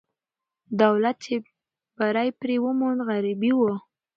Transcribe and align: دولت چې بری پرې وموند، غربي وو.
دولت 0.81 1.15
چې 1.25 1.35
بری 1.97 2.29
پرې 2.39 2.55
وموند، 2.65 2.99
غربي 3.07 3.51
وو. 3.57 3.73